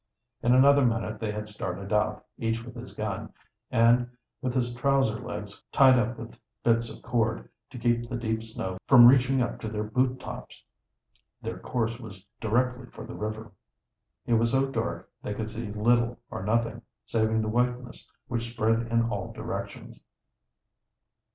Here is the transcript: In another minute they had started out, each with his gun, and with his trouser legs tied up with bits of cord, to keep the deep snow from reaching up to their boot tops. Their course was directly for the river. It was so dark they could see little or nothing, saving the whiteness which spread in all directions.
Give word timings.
In 0.41 0.55
another 0.55 0.83
minute 0.83 1.19
they 1.19 1.31
had 1.31 1.47
started 1.47 1.93
out, 1.93 2.25
each 2.39 2.63
with 2.65 2.73
his 2.73 2.95
gun, 2.95 3.31
and 3.69 4.09
with 4.41 4.55
his 4.55 4.73
trouser 4.73 5.19
legs 5.19 5.61
tied 5.71 5.99
up 5.99 6.17
with 6.17 6.39
bits 6.63 6.89
of 6.89 7.03
cord, 7.03 7.47
to 7.69 7.77
keep 7.77 8.09
the 8.09 8.17
deep 8.17 8.41
snow 8.41 8.79
from 8.87 9.05
reaching 9.05 9.43
up 9.43 9.59
to 9.61 9.69
their 9.69 9.83
boot 9.83 10.19
tops. 10.19 10.63
Their 11.43 11.59
course 11.59 11.99
was 11.99 12.25
directly 12.39 12.87
for 12.87 13.05
the 13.05 13.13
river. 13.13 13.51
It 14.25 14.33
was 14.33 14.49
so 14.49 14.65
dark 14.71 15.07
they 15.21 15.35
could 15.35 15.51
see 15.51 15.67
little 15.71 16.17
or 16.31 16.41
nothing, 16.43 16.81
saving 17.05 17.43
the 17.43 17.47
whiteness 17.49 18.09
which 18.27 18.49
spread 18.51 18.79
in 18.91 19.03
all 19.07 19.31
directions. 19.31 20.03